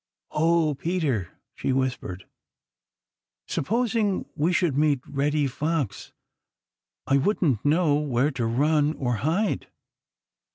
[0.31, 2.25] "Oh, Peter," she whispered,
[3.45, 6.11] "supposing we should meet Reddy Fox!
[7.05, 9.67] I wouldn't know where to run or hide."